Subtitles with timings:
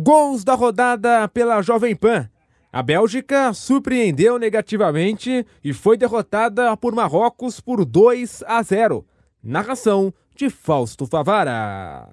[0.00, 2.28] Gols da rodada pela Jovem Pan.
[2.72, 9.04] A Bélgica surpreendeu negativamente e foi derrotada por Marrocos por 2 a 0.
[9.42, 12.08] Narração de Fausto Favara.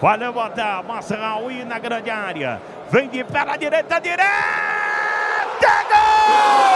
[0.00, 2.60] Vai levantar, Masraoui na grande área.
[2.90, 4.26] Vem de pé na direita, direita!
[5.88, 6.75] Gol!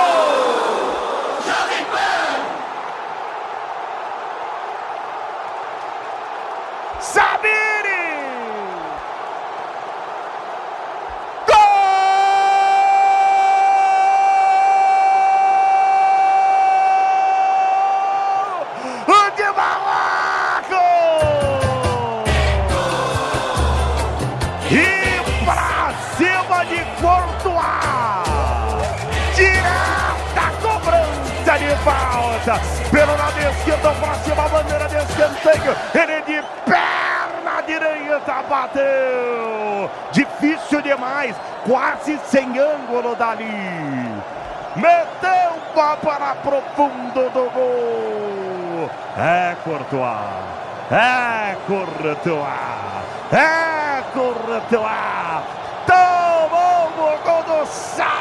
[32.40, 32.60] Falta!
[32.90, 35.76] Pelo lado esquerdo, pra cima, a bandeira de escanteio.
[35.94, 39.90] Ele de perna direita bateu!
[40.12, 41.36] Difícil demais,
[41.66, 43.44] quase sem ângulo dali.
[44.76, 48.90] Meteu para profundo do gol.
[49.16, 50.60] É Courtois.
[50.90, 52.46] É Courtois.
[53.32, 55.42] É Courtois.
[55.86, 58.19] Tomou o gol do Sabine.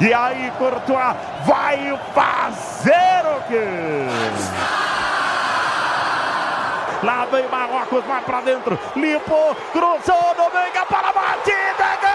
[0.00, 4.06] E aí Courtois vai fazer o quê?
[7.02, 8.78] Lá vem Marrocos, vai pra dentro.
[8.96, 10.50] Limpou, cruzou no
[10.86, 12.09] para a batida.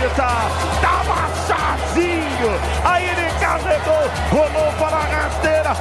[0.00, 0.28] Direita.
[0.80, 2.52] Tava sozinho.
[2.84, 5.76] Aí ele carregou, rolou para a rasteira.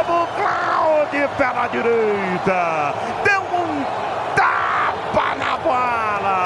[0.00, 2.94] Abu Cláudio pela direita.
[3.24, 3.84] Deu um
[4.34, 6.36] tapa na bola.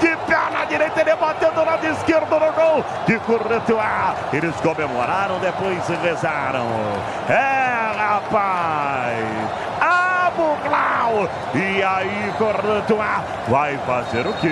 [0.00, 4.16] De perna direita, ele bateu do lado esquerdo no gol de Courtois.
[4.32, 6.66] Eles comemoraram, depois rezaram.
[7.28, 9.71] É, rapaz.
[10.32, 11.28] Abu Clau.
[11.54, 14.48] E aí, Courtois vai fazer o quê?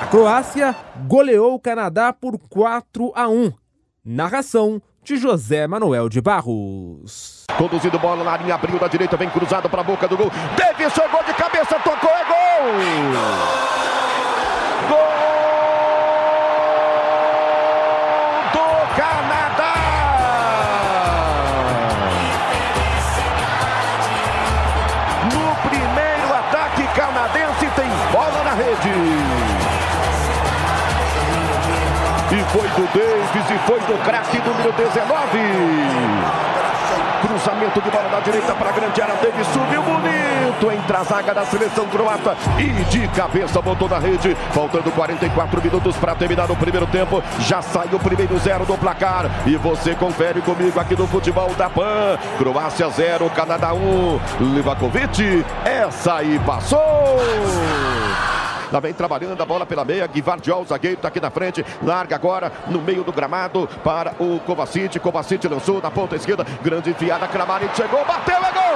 [0.00, 0.74] A Croácia
[1.06, 3.52] goleou o Canadá por 4 a 1.
[4.04, 7.44] Narração de José Manuel de Barros.
[7.58, 10.30] Conduzindo bola na linha, abriu da direita, vem cruzado para a boca do gol.
[10.56, 12.72] Davis jogou de cabeça, tocou, é gol!
[13.12, 14.03] Gol
[28.54, 28.90] rede.
[32.32, 36.44] E foi do Davis e foi do craque número 19.
[37.26, 39.14] Cruzamento de bola da direita para a grande área.
[39.14, 42.36] Davis subiu bonito entre a zaga da seleção croata.
[42.58, 44.36] E de cabeça botou na rede.
[44.52, 47.22] Faltando 44 minutos para terminar o primeiro tempo.
[47.40, 49.30] Já saiu o primeiro zero do placar.
[49.46, 52.18] E você confere comigo aqui no futebol da PAN.
[52.36, 53.76] Croácia 0, Canadá 1.
[53.78, 54.20] Um.
[54.40, 57.20] Livakovic, essa aí passou.
[58.74, 60.04] Lá vem trabalhando a bola pela meia.
[60.04, 61.64] Guivardiol, zagueiro, está aqui na frente.
[61.80, 64.98] Larga agora no meio do gramado para o Kovacic.
[64.98, 66.44] Kovacic lançou na ponta esquerda.
[66.60, 67.28] Grande enfiada.
[67.28, 68.74] Kramaric chegou, bateu, é gol!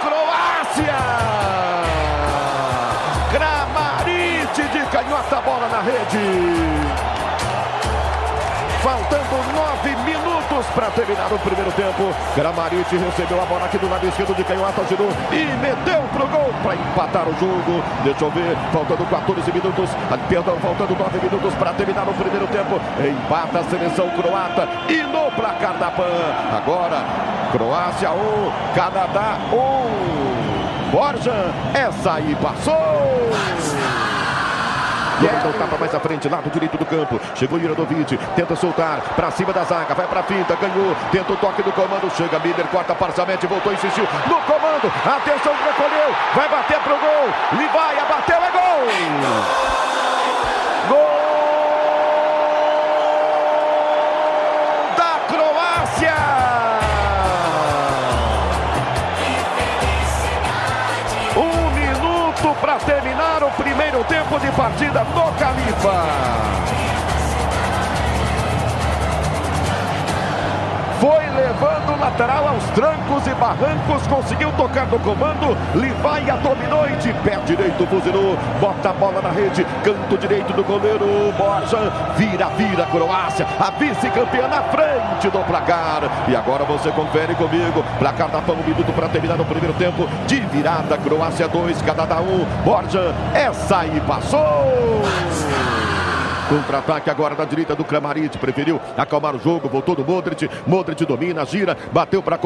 [0.00, 0.98] Croácia!
[3.32, 6.75] Kramaric de canhota, bola na rede.
[10.66, 12.14] Minutos para terminar o primeiro tempo.
[12.34, 16.52] Kramaric recebeu a bola aqui do lado esquerdo de canhota, girou e meteu pro gol
[16.62, 17.82] para empatar o jogo.
[18.02, 22.46] Deixa eu ver, faltando 14 minutos, ah, perdão, faltando 9 minutos para terminar o primeiro
[22.48, 22.80] tempo.
[23.00, 26.56] Empata a seleção croata e no placar da PAN.
[26.56, 27.04] Agora,
[27.52, 30.90] Croácia 1, Canadá 1.
[30.90, 33.85] Borja, essa aí passou.
[35.18, 37.20] Então tapa mais à frente, lado direito do campo.
[37.34, 41.62] Chegou Iradovic, tenta soltar para cima da zaga, vai para finta, ganhou, tenta o toque
[41.62, 44.92] do comando, chega Miller, corta parcialmente, voltou, insistiu no comando.
[45.04, 47.28] Atenção, recolheu, vai bater pro gol.
[63.96, 66.75] Primeiro tempo de partida no Califa.
[71.00, 76.96] Foi levando o lateral aos trancos e barrancos, conseguiu tocar no comando, Livaia dominou e
[76.96, 82.46] de pé direito fuzilou, bota a bola na rede, canto direito do goleiro, Borja, vira,
[82.50, 86.02] vira Croácia, a vice-campeã na frente do placar.
[86.28, 90.40] E agora você confere comigo, placar da um minuto para terminar o primeiro tempo, de
[90.40, 95.02] virada, Croácia 2, Canadá 1, um, Borja, essa aí passou!
[96.48, 98.38] Contra-ataque agora da direita do Kramaric.
[98.38, 99.68] Preferiu acalmar o jogo.
[99.68, 100.48] Voltou do Modric.
[100.66, 101.76] Modric domina, gira.
[101.92, 102.38] Bateu para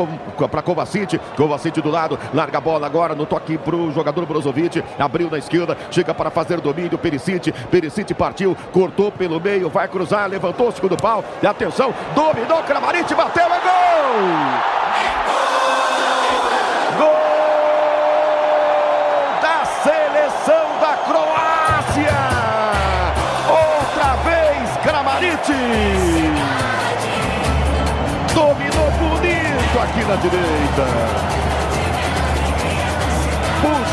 [0.62, 1.18] Kovacic.
[1.36, 2.18] Kovacic do lado.
[2.32, 4.82] Larga a bola agora no toque para o jogador Brozovic.
[4.98, 5.76] Abriu na esquerda.
[5.90, 6.98] Chega para fazer domínio.
[6.98, 7.52] Perisic.
[7.70, 8.56] Perisic partiu.
[8.72, 9.68] Cortou pelo meio.
[9.68, 10.28] Vai cruzar.
[10.28, 11.24] Levantou o segundo pau.
[11.42, 11.92] E atenção.
[12.14, 13.14] Dominou Kramaric.
[13.14, 13.44] Bateu.
[13.44, 13.60] É!
[13.60, 14.79] Gol!
[30.10, 31.59] Na direita.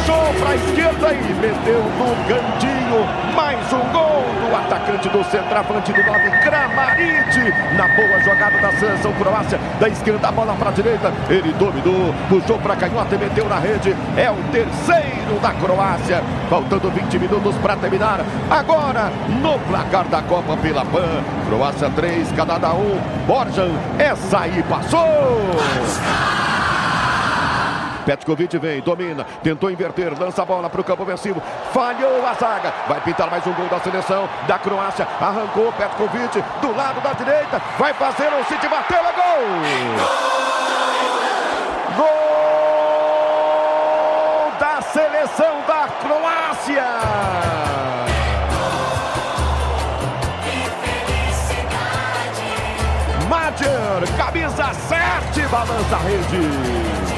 [0.07, 3.35] Puxou para a esquerda e meteu no cantinho.
[3.35, 7.53] Mais um gol do atacante do centroavante do 9, Kramaric.
[7.75, 9.59] Na boa jogada da seleção croácia.
[9.81, 11.11] Da esquerda, a bola para a direita.
[11.29, 13.93] Ele dominou, puxou para a canhota e meteu na rede.
[14.15, 16.23] É o terceiro da Croácia.
[16.49, 18.21] Faltando 20 minutos para terminar.
[18.49, 19.11] Agora,
[19.41, 21.21] no placar da Copa pela PAN.
[21.49, 23.25] Croácia 3, Canadá 1.
[23.27, 26.46] Borjan, essa aí passou.
[28.07, 31.43] Petkovic vem, domina, tentou inverter, lança a bola para o campo ofensivo,
[31.73, 36.73] falhou a zaga, vai pintar mais um gol da seleção da Croácia, arrancou Petkovic do
[36.73, 39.41] lado da direita, vai fazer o City, bateu, é gol!
[41.97, 42.07] Gol
[44.57, 46.85] da seleção da Croácia!
[54.15, 57.16] Camisa 7, balança a rede.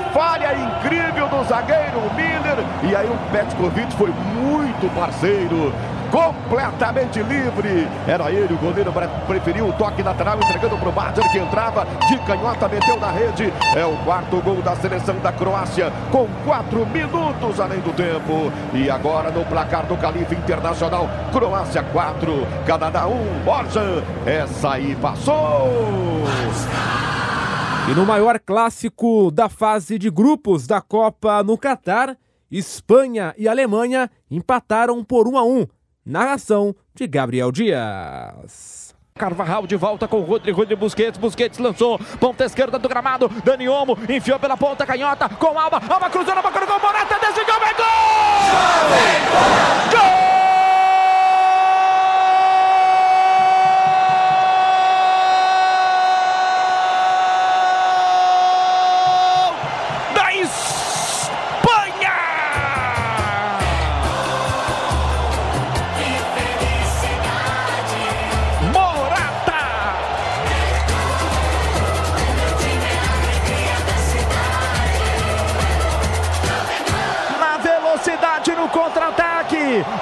[0.00, 2.64] Falha incrível do zagueiro Miller.
[2.82, 5.72] E aí o Petkovic foi muito parceiro
[6.12, 7.88] completamente livre.
[8.06, 8.92] Era ele, o goleiro
[9.26, 13.52] preferiu o toque lateral, entregando para o Badger, que entrava de canhota, meteu na rede.
[13.74, 18.52] É o quarto gol da seleção da Croácia, com quatro minutos além do tempo.
[18.74, 24.04] E agora no placar do Calife Internacional, Croácia 4, Canadá 1, Borja.
[24.26, 26.22] Essa aí passou!
[27.90, 32.16] E no maior clássico da fase de grupos da Copa no Catar,
[32.50, 35.66] Espanha e Alemanha empataram por 1 a 1.
[36.06, 38.94] Narração de Gabriel Dias.
[39.14, 43.68] Carvajal de volta com o Rodrigo, Rodrigo Busquets, Busquets lançou, ponta esquerda do gramado, Dani
[43.68, 47.86] Olmo enfiou pela ponta canhota com Alba, Alba cruzando, Alba cruzou, Morata decidiu, é gol!
[50.00, 50.11] Gol!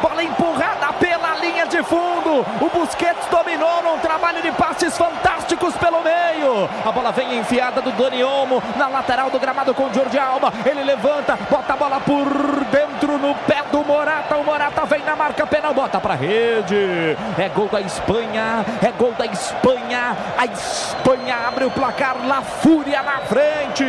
[0.01, 2.45] Bola empurrada pela linha de fundo.
[2.61, 6.69] O Busquets dominou num trabalho de passes fantásticos pelo meio.
[6.85, 10.53] A bola vem enfiada do Doni Olmo na lateral do gramado com o Jordi Alba.
[10.65, 12.27] Ele levanta, bota a bola por
[12.71, 14.37] dentro no pé do Morata.
[14.37, 17.17] O Morata vem na marca penal, bota pra rede.
[17.39, 20.17] É gol da Espanha, é gol da Espanha.
[20.37, 23.85] A Espanha abre o placar, La Fúria na frente.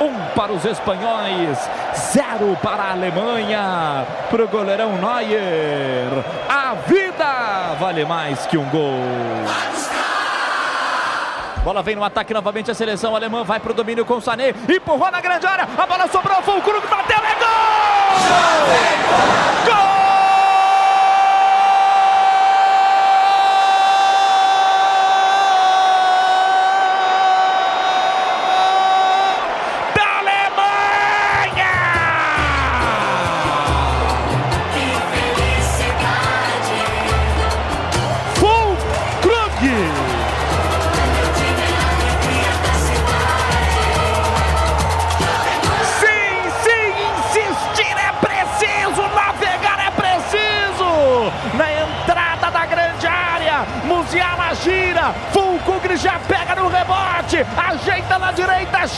[0.00, 1.58] Um para os espanhóis,
[1.94, 4.06] zero para a Alemanha.
[4.30, 6.24] Para o goleirão Neuer.
[6.48, 8.98] A vida vale mais que um gol.
[11.62, 14.54] Bola vem no ataque novamente a seleção alemã vai para o domínio com o Sané,
[14.66, 17.79] empurrou na grande área, a bola sobrou, Krug, bateu, é gol!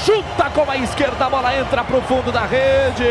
[0.05, 3.05] Chuta com a esquerda, a bola entra para o fundo da rede.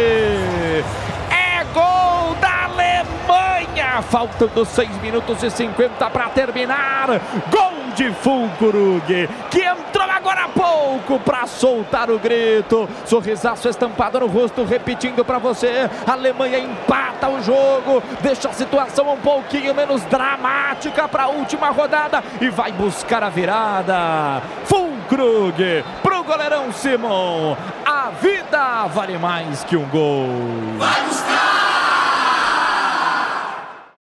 [1.29, 4.01] É gol da Alemanha!
[4.01, 7.07] faltando 6 minutos e 50 para terminar.
[7.50, 12.88] Gol de Fulkrug, que entrou agora há pouco para soltar o grito.
[13.05, 15.89] Sorrisaço estampado no rosto, repetindo para você.
[16.05, 21.69] A Alemanha empata o jogo, deixa a situação um pouquinho menos dramática para a última
[21.69, 24.41] rodada e vai buscar a virada.
[24.65, 27.55] Fulkrug pro goleirão Simon.
[27.86, 30.27] A vida vale mais que um gol.
[30.77, 31.50] Vai buscar!